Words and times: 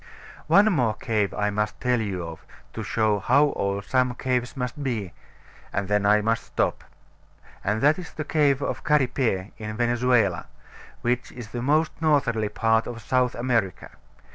One 0.47 0.73
more 0.73 0.95
cave 0.95 1.31
I 1.31 1.51
must 1.51 1.79
tell 1.79 2.01
you 2.01 2.23
of, 2.25 2.43
to 2.73 2.81
show 2.81 3.17
you 3.17 3.19
how 3.19 3.51
old 3.51 3.85
some 3.85 4.15
caves 4.15 4.57
must 4.57 4.81
be, 4.83 5.13
and 5.71 5.87
then 5.87 6.07
I 6.07 6.21
must 6.21 6.43
stop; 6.43 6.83
and 7.63 7.81
that 7.83 7.99
is 7.99 8.11
the 8.11 8.25
cave 8.25 8.63
of 8.63 8.83
Caripe, 8.83 9.53
in 9.59 9.77
Venezuela, 9.77 10.47
which 11.01 11.31
is 11.31 11.49
the 11.49 11.61
most 11.61 11.91
northerly 12.01 12.49
part 12.49 12.87
of 12.87 12.99
South 12.99 13.35
America. 13.35 13.91